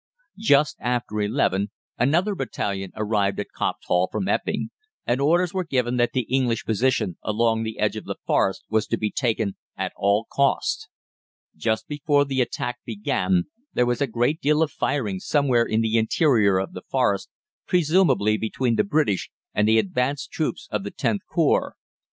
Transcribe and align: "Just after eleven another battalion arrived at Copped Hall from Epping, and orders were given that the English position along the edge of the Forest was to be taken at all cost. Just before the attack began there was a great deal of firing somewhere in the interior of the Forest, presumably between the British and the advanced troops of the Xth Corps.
"Just 0.39 0.77
after 0.79 1.21
eleven 1.21 1.69
another 1.99 2.33
battalion 2.33 2.91
arrived 2.95 3.39
at 3.39 3.51
Copped 3.55 3.85
Hall 3.85 4.09
from 4.11 4.27
Epping, 4.27 4.71
and 5.05 5.21
orders 5.21 5.53
were 5.53 5.63
given 5.63 5.97
that 5.97 6.13
the 6.13 6.21
English 6.23 6.65
position 6.65 7.19
along 7.21 7.61
the 7.61 7.77
edge 7.77 7.95
of 7.95 8.05
the 8.05 8.15
Forest 8.25 8.63
was 8.67 8.87
to 8.87 8.97
be 8.97 9.11
taken 9.11 9.57
at 9.77 9.93
all 9.95 10.25
cost. 10.27 10.89
Just 11.55 11.87
before 11.87 12.25
the 12.25 12.41
attack 12.41 12.79
began 12.83 13.43
there 13.73 13.85
was 13.85 14.01
a 14.01 14.07
great 14.07 14.41
deal 14.41 14.63
of 14.63 14.71
firing 14.71 15.19
somewhere 15.19 15.65
in 15.67 15.81
the 15.81 15.99
interior 15.99 16.57
of 16.57 16.73
the 16.73 16.81
Forest, 16.89 17.29
presumably 17.67 18.37
between 18.37 18.77
the 18.77 18.83
British 18.83 19.29
and 19.53 19.67
the 19.67 19.77
advanced 19.77 20.31
troops 20.31 20.67
of 20.71 20.83
the 20.83 20.89
Xth 20.91 21.19
Corps. 21.29 21.75